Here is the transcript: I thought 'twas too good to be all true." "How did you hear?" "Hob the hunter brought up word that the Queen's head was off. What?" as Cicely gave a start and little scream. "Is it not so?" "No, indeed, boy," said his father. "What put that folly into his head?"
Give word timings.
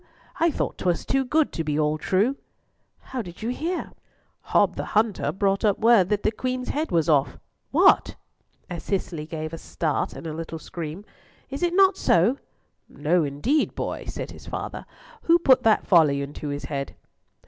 I 0.39 0.49
thought 0.49 0.79
'twas 0.79 1.05
too 1.05 1.23
good 1.23 1.53
to 1.53 1.63
be 1.63 1.77
all 1.79 1.99
true." 1.99 2.37
"How 3.13 3.21
did 3.21 3.43
you 3.43 3.49
hear?" 3.49 3.91
"Hob 4.49 4.75
the 4.75 4.83
hunter 4.97 5.31
brought 5.31 5.63
up 5.63 5.77
word 5.77 6.09
that 6.09 6.23
the 6.23 6.31
Queen's 6.31 6.69
head 6.69 6.89
was 6.91 7.07
off. 7.07 7.37
What?" 7.69 8.15
as 8.67 8.81
Cicely 8.85 9.27
gave 9.27 9.53
a 9.53 9.59
start 9.59 10.13
and 10.13 10.25
little 10.35 10.57
scream. 10.57 11.05
"Is 11.51 11.61
it 11.61 11.75
not 11.75 11.97
so?" 11.97 12.39
"No, 12.89 13.23
indeed, 13.23 13.75
boy," 13.75 14.05
said 14.07 14.31
his 14.31 14.47
father. 14.47 14.87
"What 15.27 15.43
put 15.43 15.61
that 15.61 15.85
folly 15.85 16.23
into 16.23 16.47
his 16.47 16.63
head?" 16.63 16.95